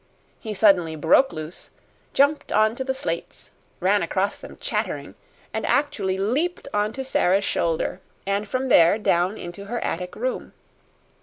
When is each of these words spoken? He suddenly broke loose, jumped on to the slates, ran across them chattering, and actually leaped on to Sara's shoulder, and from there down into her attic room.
He 0.39 0.55
suddenly 0.55 0.95
broke 0.95 1.31
loose, 1.31 1.69
jumped 2.11 2.51
on 2.51 2.75
to 2.75 2.83
the 2.83 2.91
slates, 2.95 3.51
ran 3.79 4.01
across 4.01 4.39
them 4.39 4.57
chattering, 4.59 5.13
and 5.53 5.63
actually 5.67 6.17
leaped 6.17 6.67
on 6.73 6.91
to 6.93 7.03
Sara's 7.05 7.43
shoulder, 7.43 8.01
and 8.25 8.47
from 8.47 8.69
there 8.69 8.97
down 8.97 9.37
into 9.37 9.65
her 9.65 9.79
attic 9.83 10.15
room. 10.15 10.53